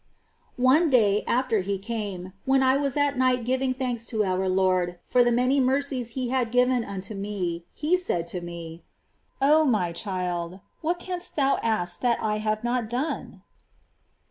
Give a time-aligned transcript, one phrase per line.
[0.55, 0.63] 24.
[0.79, 4.97] One day, after he came, when I was at night giving thanks to our Lord
[5.03, 7.65] for the many mercies He had given unto me.
[7.75, 8.83] He said to me:
[9.43, 13.43] "0 my child, what canst thou ask that I have not done